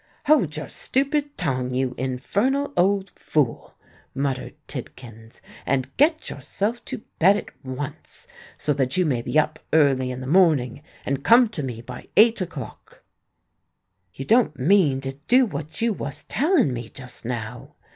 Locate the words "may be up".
9.05-9.59